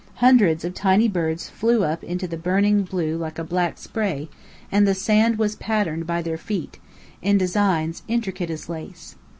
[0.15, 4.29] Hundreds of tiny birds flew up into the burning blue like a black spray,
[4.71, 6.79] and the sand was patterned by their feet,
[7.21, 9.13] in designs intricate as lace.